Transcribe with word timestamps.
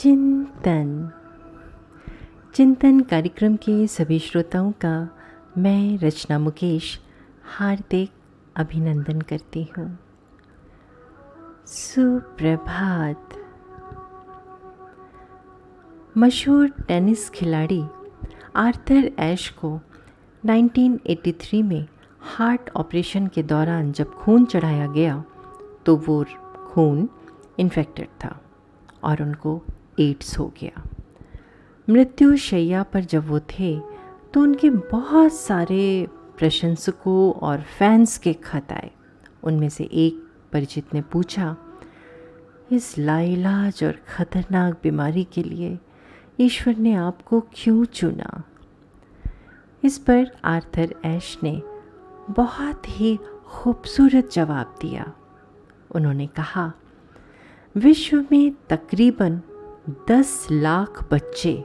चिंतन। 0.00 1.10
चिंतन 2.54 3.00
कार्यक्रम 3.00 3.56
के 3.56 3.86
सभी 3.86 4.18
श्रोताओं 4.18 4.72
का 4.72 5.08
मैं 5.58 5.98
रचना 5.98 6.38
मुकेश 6.38 7.00
हार्दिक 7.58 8.10
अभिनंदन 8.56 9.20
करती 9.20 9.68
हूँ। 9.78 9.98
सुप्रभात। 11.66 13.28
मशहूर 16.18 16.68
टेनिस 16.68 17.30
खिलाड़ी 17.30 17.84
आर्थर 18.56 19.10
एश 19.18 19.48
को 19.48 19.80
1983 20.46 21.62
में 21.62 21.86
हार्ट 22.20 22.70
ऑपरेशन 22.76 23.26
के 23.26 23.42
दौरान 23.42 23.92
जब 23.92 24.10
खून 24.10 24.44
चढ़ाया 24.44 24.86
गया 24.86 25.24
तो 25.86 25.96
वो 25.96 26.24
खून 26.56 27.08
इन्फेक्टेड 27.58 28.08
था 28.24 28.40
और 29.04 29.22
उनको 29.22 29.62
एड्स 29.98 30.38
हो 30.38 30.46
गया। 30.60 30.82
मृत्यु 31.88 32.36
शैया 32.36 32.82
पर 32.82 33.04
जब 33.04 33.28
वो 33.28 33.40
थे 33.50 33.78
तो 34.34 34.40
उनके 34.42 34.70
बहुत 34.70 35.32
सारे 35.32 36.06
प्रशंसकों 36.38 37.32
और 37.40 37.62
फैंस 37.78 38.18
के 38.18 38.32
खत 38.34 38.72
आए। 38.72 38.90
उनमें 39.42 39.68
से 39.68 39.84
एक 39.84 40.22
परिचित 40.52 40.94
ने 40.94 41.00
पूछा, 41.02 41.56
इस 42.72 42.96
लाइलाज 42.98 43.82
और 43.84 43.98
ख़तरनाक 44.08 44.78
बीमारी 44.82 45.24
के 45.24 45.42
लिए 45.42 45.78
ईश्वर 46.40 46.76
ने 46.76 46.94
आपको 46.94 47.40
क्यों 47.54 47.84
चुना? 47.84 48.42
इस 49.82 49.98
पर 49.98 50.30
आर्थर 50.44 50.94
ऐश 51.04 51.36
ने 51.42 51.60
बहुत 52.30 52.88
ही 52.90 53.16
खूबसूरत 53.46 54.30
जवाब 54.32 54.74
दिया। 54.82 55.12
उन्होंने 55.90 56.26
कहा, 56.26 56.72
विश्व 57.74 58.24
में 58.32 58.52
तकरीबन 58.68 59.40
10 59.88 60.48
लाख 60.50 61.08
बच्चे 61.12 61.64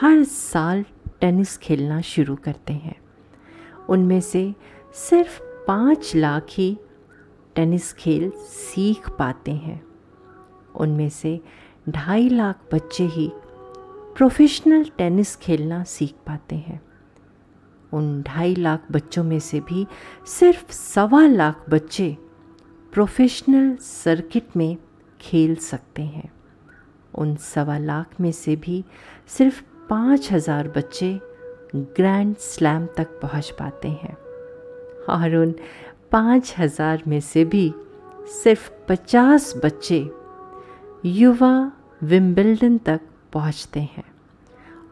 हर 0.00 0.24
साल 0.24 0.84
टेनिस 1.20 1.58
खेलना 1.58 2.00
शुरू 2.00 2.36
करते 2.36 2.72
हैं। 2.72 2.96
उनमें 3.88 4.20
से 4.20 4.54
सिर्फ़ 4.94 5.40
पाँच 5.42 6.16
लाख 6.16 6.46
ही 6.50 6.78
टेनिस 7.54 7.92
खेल 7.92 8.30
सीख 8.36 9.10
पाते 9.10 9.50
हैं। 9.50 9.86
उनमें 10.74 11.08
से 11.08 11.40
ढाई 11.88 12.28
लाख 12.28 12.60
बच्चे 12.74 13.04
ही 13.04 13.32
प्रोफेशनल 14.16 14.84
टेनिस 14.84 15.36
खेलना 15.36 15.84
सीख 15.84 16.14
पाते 16.26 16.56
हैं। 16.56 16.80
उन 17.92 18.22
ढाई 18.22 18.54
लाख 18.54 18.84
बच्चों 18.92 19.24
में 19.24 19.40
से 19.40 19.60
भी 19.60 19.86
सिर्फ़ 20.26 20.72
सवा 20.72 21.26
लाख 21.26 21.64
बच्चे 21.70 22.16
प्रोफेशनल 22.92 23.76
सर्किट 23.76 24.56
में 24.56 24.76
खेल 25.20 25.54
सकते 25.56 26.02
हैं। 26.02 26.37
उन 27.18 27.34
सवा 27.36 27.78
लाख 27.78 28.20
में 28.20 28.30
से 28.32 28.56
भी 28.56 28.84
सिर्फ़ 29.28 29.62
पाँच 29.90 30.30
हज़ार 30.32 30.68
बच्चे 30.68 31.12
ग्रैंड 31.74 32.36
स्लैम 32.36 32.86
तक 32.96 33.18
पहुँच 33.22 33.50
पाते 33.50 33.88
हैं। 33.88 34.16
और 35.08 35.34
उन 35.36 35.54
पाँच 36.12 36.54
हज़ार 36.58 37.02
में 37.06 37.20
से 37.20 37.44
भी 37.44 37.72
सिर्फ़ 38.34 38.70
पचास 38.88 39.52
बच्चे 39.64 39.98
युवा 41.06 41.72
विम्बल्डन 42.02 42.78
तक 42.78 43.00
पहुँचते 43.32 43.80
हैं। 43.80 44.04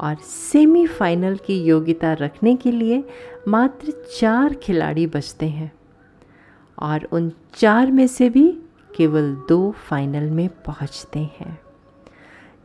और 0.01 0.17
सेमीफाइनल 0.23 1.37
की 1.37 1.63
योग्यता 1.65 2.13
रखने 2.13 2.55
के 2.57 2.71
लिए 2.71 3.03
मात्र 3.49 3.93
चार 4.19 4.55
खिलाड़ी 4.55 5.07
बचते 5.07 5.47
हैं। 5.47 5.71
और 6.79 7.09
उन 7.13 7.31
चार 7.55 7.91
में 7.91 8.07
से 8.07 8.29
भी 8.31 8.51
केवल 8.97 9.35
दो 9.49 9.71
फाइनल 9.89 10.31
में 10.31 10.49
पहुँचते 10.67 11.21
हैं। 11.41 11.59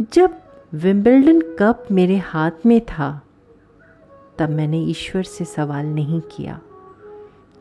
जब 0.01 0.41
विम्बल्डन 0.73 1.41
कप 1.59 1.87
मेरे 1.91 2.17
हाथ 2.17 2.65
में 2.65 2.79
था, 2.85 3.21
तब 4.39 4.49
मैंने 4.49 4.79
ईश्वर 4.83 5.23
से 5.23 5.45
सवाल 5.45 5.85
नहीं 5.85 6.21
किया 6.21 6.59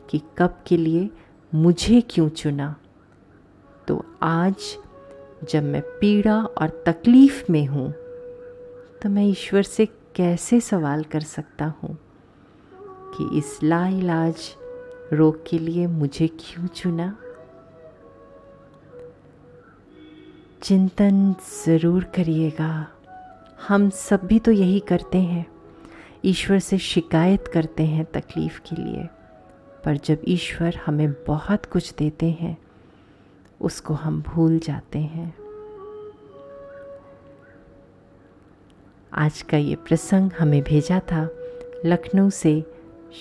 कि 0.09 0.21
कप 0.37 0.63
के 0.67 0.77
लिए 0.77 1.09
मुझे 1.55 2.01
क्यों 2.01 2.29
चुना। 2.29 2.75
तो 3.87 4.05
आज 4.23 4.55
जब 5.49 5.63
मैं 5.63 5.81
पीड़ा 5.81 6.43
और 6.43 6.83
तकलीफ़ 6.85 7.51
में 7.51 7.65
हूँ 7.65 7.91
तो 9.01 9.09
मैं 9.09 9.25
ईश्वर 9.25 9.63
से 9.63 9.85
कैसे 10.15 10.59
सवाल 10.61 11.03
कर 11.03 11.21
सकता 11.21 11.65
हूँ 11.65 11.97
कि 13.15 13.37
इस 13.37 13.59
लाइलाज 13.63 14.55
रोग 15.13 15.49
के 15.49 15.59
लिए 15.59 15.87
मुझे 15.87 16.27
क्यों 16.27 16.67
चुना? 16.67 17.15
चिंतन 20.63 21.35
ज़रूर 21.65 22.03
करिएगा। 22.03 22.87
हम 23.67 23.89
सब 23.89 24.19
भी 24.23 24.39
तो 24.39 24.51
यही 24.51 24.79
करते 24.79 25.17
हैं। 25.17 25.45
ईश्वर 26.25 26.59
से 26.59 26.77
शिकायत 26.77 27.47
करते 27.47 27.85
हैं 27.85 28.05
तकलीफ़ 28.05 28.59
के 28.59 28.75
लिए। 28.75 29.07
पर 29.85 29.97
जब 29.97 30.21
ईश्वर 30.27 30.75
हमें 30.85 31.13
बहुत 31.13 31.65
कुछ 31.65 31.93
देते 31.93 32.29
हैं, 32.31 32.57
उसको 33.61 33.93
हम 33.93 34.21
भूल 34.21 34.59
जाते 34.59 34.99
हैं। 34.99 35.33
आज 39.13 39.41
का 39.41 39.57
ये 39.57 39.75
प्रसंग 39.75 40.31
हमें 40.39 40.63
भेजा 40.63 40.99
था 40.99 41.29
लखनऊ 41.85 42.29
से 42.29 42.63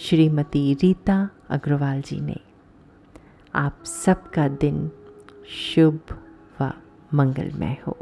श्रीमती 0.02 0.74
रीता 0.74 1.30
अग्रवाल 1.50 2.02
जी 2.02 2.20
ने। 2.20 2.36
आप 3.54 3.82
सबका 3.84 4.48
दिन 4.48 4.90
शुभ 5.48 6.00
व 6.60 6.72
मंगलमय 7.14 7.76
हो। 7.86 7.96